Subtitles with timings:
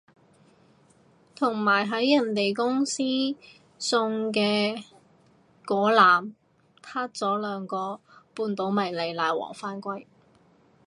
[1.35, 3.03] 同埋喺人哋公司
[3.77, 4.83] 送嘅
[5.63, 6.33] 嗰籃
[6.81, 7.99] 撻咗兩個
[8.33, 10.07] 半島迷你奶黃返歸